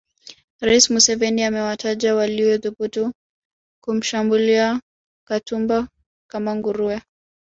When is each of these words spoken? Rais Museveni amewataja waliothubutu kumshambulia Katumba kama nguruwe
Rais 0.61 0.89
Museveni 0.89 1.43
amewataja 1.43 2.15
waliothubutu 2.15 3.13
kumshambulia 3.83 4.81
Katumba 5.27 5.87
kama 6.29 6.55
nguruwe 6.55 7.01